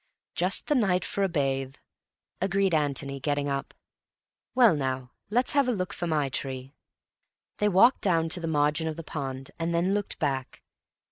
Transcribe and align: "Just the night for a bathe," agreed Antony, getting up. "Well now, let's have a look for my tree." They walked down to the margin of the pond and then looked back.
"Just 0.33 0.65
the 0.65 0.73
night 0.73 1.05
for 1.05 1.23
a 1.23 1.29
bathe," 1.29 1.75
agreed 2.41 2.73
Antony, 2.73 3.19
getting 3.19 3.47
up. 3.47 3.71
"Well 4.55 4.75
now, 4.75 5.11
let's 5.29 5.53
have 5.53 5.67
a 5.67 5.71
look 5.71 5.93
for 5.93 6.07
my 6.07 6.27
tree." 6.27 6.73
They 7.59 7.69
walked 7.69 8.01
down 8.01 8.27
to 8.29 8.39
the 8.39 8.47
margin 8.47 8.87
of 8.87 8.95
the 8.95 9.03
pond 9.03 9.51
and 9.59 9.75
then 9.75 9.93
looked 9.93 10.17
back. 10.17 10.63